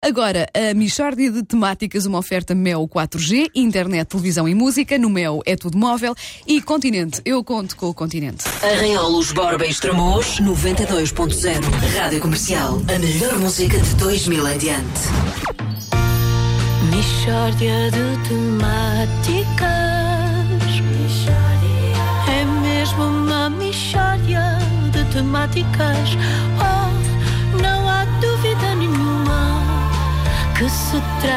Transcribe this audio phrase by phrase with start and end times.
[0.00, 4.96] Agora, a Michórdia de Temáticas, uma oferta Mel 4G, internet, televisão e música.
[4.96, 6.14] No Mel é tudo móvel.
[6.46, 8.44] E Continente, eu conto com o Continente.
[8.62, 11.60] Arranholos, Borba e Estremoz, 92.0.
[11.98, 12.80] Rádio Comercial.
[12.94, 15.00] A melhor música de 2000 em diante.
[16.94, 19.68] Michórdia de temáticas.
[22.28, 24.58] É mesmo uma michórdia
[24.92, 26.10] de temáticas.
[26.60, 26.97] Oh,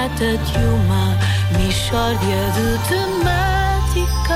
[0.00, 1.18] trata de uma
[1.58, 4.30] michórdia de temáticas.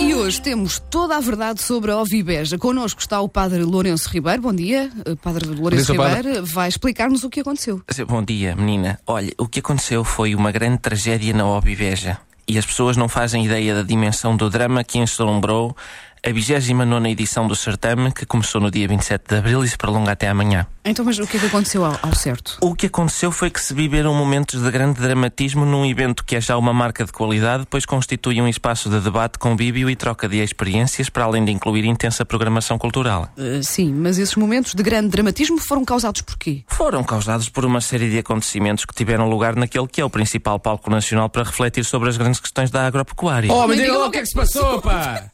[0.00, 2.58] E hoje temos toda a verdade sobre a Ovibeja.
[2.58, 4.42] Connosco está o Padre Lourenço Ribeiro.
[4.42, 6.44] Bom dia, eh, Padre Lourenço dia, Ribeiro.
[6.44, 7.82] Vai explicar-nos o que aconteceu.
[8.08, 8.98] Bom dia, menina.
[9.06, 12.18] Olha, o que aconteceu foi uma grande tragédia na Obiveja.
[12.48, 15.76] E as pessoas não fazem ideia da dimensão do drama que ensolombrou
[16.24, 20.12] a 29 edição do certame, que começou no dia 27 de abril e se prolonga
[20.12, 20.68] até amanhã.
[20.84, 22.58] Então, mas o que é que aconteceu ao, ao certo?
[22.60, 26.40] O que aconteceu foi que se viveram momentos de grande dramatismo num evento que é
[26.40, 30.38] já uma marca de qualidade, pois constitui um espaço de debate, convívio e troca de
[30.38, 33.28] experiências, para além de incluir intensa programação cultural.
[33.36, 36.62] Eh, sim, mas esses momentos de grande dramatismo foram causados por quê?
[36.68, 40.60] Foram causados por uma série de acontecimentos que tiveram lugar naquele que é o principal
[40.60, 43.52] palco nacional para refletir sobre as grandes questões da agropecuária.
[43.52, 45.31] Oh, mas diga lá o que é que se passou, pá!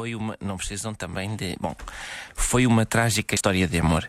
[0.00, 0.34] Foi uma.
[0.40, 1.58] Não precisam também de.
[1.60, 1.76] Bom,
[2.34, 4.08] foi uma trágica história de amor.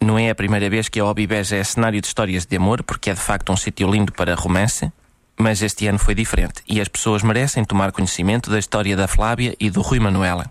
[0.00, 3.10] Não é a primeira vez que a Obibeja é cenário de histórias de amor, porque
[3.10, 4.92] é de facto um sítio lindo para romance,
[5.38, 9.54] mas este ano foi diferente e as pessoas merecem tomar conhecimento da história da Flávia
[9.60, 10.50] e do Rui Manuela.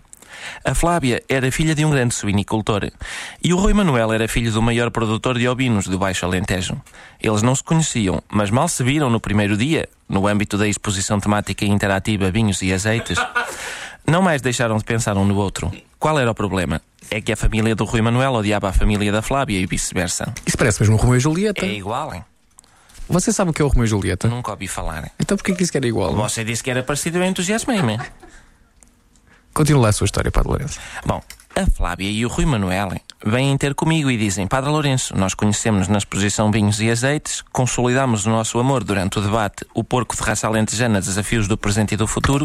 [0.64, 2.90] A Flávia era filha de um grande suinicultor
[3.44, 6.80] e o Rui Manuel era filho do maior produtor de ovinos do Baixo Alentejo.
[7.20, 11.20] Eles não se conheciam, mas mal se viram no primeiro dia, no âmbito da exposição
[11.20, 13.18] temática interativa Vinhos e Azeites.
[14.10, 15.70] Não mais deixaram de pensar um no outro.
[15.96, 16.82] Qual era o problema?
[17.12, 20.34] É que a família do Rui Manuel odiava a família da Flávia e vice-versa.
[20.44, 21.64] Isso parece mesmo o Romeu e Julieta.
[21.64, 22.24] É igual, hein?
[23.08, 24.26] Você sabe o que é o Romeu e Julieta?
[24.26, 25.12] Nunca ouvi falar.
[25.20, 26.12] Então porquê que isso que era igual?
[26.16, 28.00] Você disse que era parecido, eu entusiasmei-me.
[29.54, 30.80] Continua lá a sua história, Padre Lourenço.
[31.06, 31.22] Bom,
[31.54, 32.92] a Flávia e o Rui Manuel
[33.24, 38.26] vêm ter comigo e dizem: Padre Lourenço, nós conhecemos na exposição Vinhos e Azeites, consolidamos
[38.26, 41.96] o nosso amor durante o debate O Porco de Raça Alentejana, Desafios do Presente e
[41.96, 42.44] do Futuro,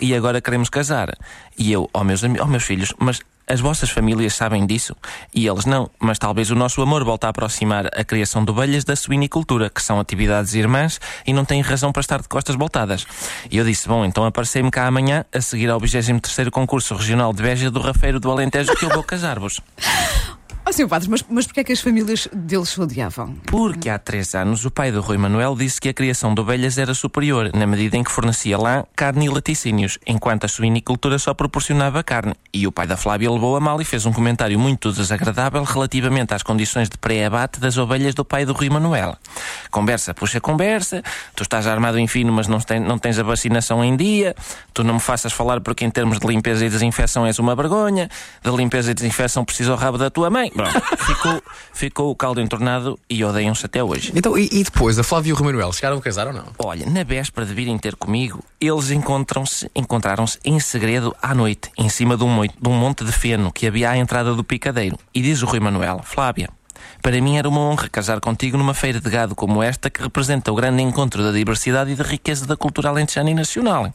[0.00, 1.10] e agora queremos casar.
[1.58, 4.96] E eu, ó meus, ami- ó meus filhos, mas as vossas famílias sabem disso?
[5.32, 8.82] E eles não, mas talvez o nosso amor volte a aproximar a criação de ovelhas
[8.84, 13.06] da suinicultura, que são atividades irmãs e não têm razão para estar de costas voltadas.
[13.50, 17.42] E eu disse: Bom, então aparecei-me cá amanhã a seguir ao 23 concurso regional de
[17.42, 19.60] Beja do Rafeiro do Alentejo que eu vou casar-vos.
[20.68, 23.36] Oh, senhor Padre, mas, mas porquê é que as famílias deles se odiavam?
[23.46, 26.76] Porque há três anos o pai do Rui Manuel disse que a criação de ovelhas
[26.76, 31.32] era superior, na medida em que fornecia lá carne e laticínios, enquanto a suinicultura só
[31.32, 32.34] proporcionava carne.
[32.52, 36.34] E o pai da Flávia levou a mal e fez um comentário muito desagradável relativamente
[36.34, 39.16] às condições de pré-abate das ovelhas do pai do Rui Manuel.
[39.70, 41.00] Conversa, puxa conversa,
[41.36, 44.34] tu estás armado em fino, mas não, não tens a vacinação em dia,
[44.74, 48.08] tu não me faças falar porque em termos de limpeza e desinfecção és uma vergonha,
[48.42, 50.50] de limpeza e desinfecção precisa o rabo da tua mãe.
[50.56, 54.12] Pronto, ficou, ficou o caldo entornado e odeiam-se até hoje.
[54.14, 56.46] Então, e, e depois, a Flávia e o Romeu chegaram a casar ou não?
[56.58, 61.88] Olha, na véspera de virem ter comigo, eles encontram-se, encontraram-se em segredo à noite, em
[61.88, 64.98] cima de um, de um monte de feno que havia à entrada do picadeiro.
[65.14, 66.48] E diz o Rui Manuel, Flávia,
[67.02, 70.50] para mim era uma honra casar contigo numa feira de gado como esta que representa
[70.52, 73.92] o grande encontro da diversidade e da riqueza da cultura alentejana e nacional.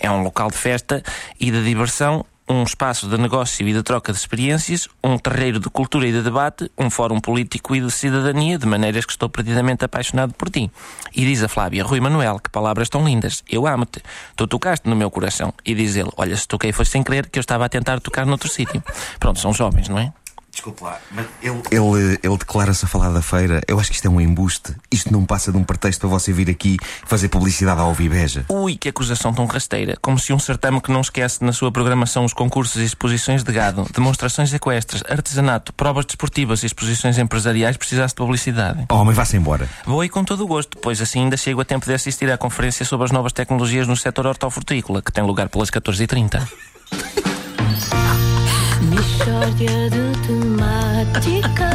[0.00, 1.02] É um local de festa
[1.38, 5.68] e de diversão um espaço de negócio e de troca de experiências, um terreiro de
[5.68, 9.84] cultura e de debate, um fórum político e de cidadania, de maneiras que estou perdidamente
[9.84, 10.70] apaixonado por ti.
[11.14, 14.02] E diz a Flávia, Rui Manuel, que palavras tão lindas, eu amo-te,
[14.34, 15.52] tu tocaste no meu coração.
[15.64, 18.24] E diz ele, olha, se toquei foi sem querer, que eu estava a tentar tocar
[18.24, 18.82] noutro sítio.
[19.20, 20.12] Pronto, são jovens, não é?
[20.68, 23.62] Desculpe lá, mas ele, ele, ele declara-se a falar da feira.
[23.66, 24.74] Eu acho que isto é um embuste.
[24.90, 28.44] Isto não passa de um pretexto para você vir aqui fazer publicidade à Alvibeja.
[28.48, 29.96] Ui, que acusação tão rasteira.
[30.02, 33.52] Como se um certame que não esquece na sua programação os concursos e exposições de
[33.52, 38.84] gado, demonstrações equestres, artesanato, provas desportivas e exposições empresariais precisasse de publicidade.
[38.90, 39.68] Oh, mas vá-se embora.
[39.86, 42.36] Vou aí com todo o gosto, pois assim ainda chego a tempo de assistir à
[42.36, 46.46] conferência sobre as novas tecnologias no setor hortofrutícola, que tem lugar pelas 14h30.
[49.08, 51.68] Michórdia de temáticas.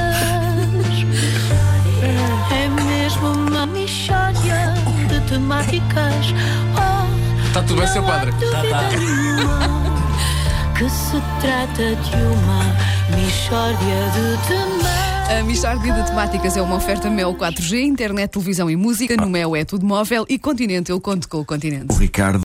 [2.52, 4.74] É mesmo uma michórdia
[5.10, 6.28] de temáticas.
[6.78, 8.32] Oh, Está tudo bem, seu padre?
[8.38, 9.60] nenhuma
[10.78, 15.14] Que se trata de uma michórdia de temáticas.
[15.24, 19.16] A Michórdia de Temáticas é uma oferta Mel 4G, internet, televisão e música.
[19.16, 21.88] No Mel é tudo móvel e Continente, eu conto com o Continente.
[21.90, 22.38] O Ricardo